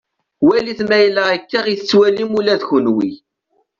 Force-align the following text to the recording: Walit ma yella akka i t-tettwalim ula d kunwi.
Walit 0.47 0.79
ma 0.89 0.97
yella 1.03 1.21
akka 1.35 1.59
i 1.65 1.73
t-tettwalim 1.75 2.31
ula 2.39 2.53
d 2.59 2.63
kunwi. 2.67 3.11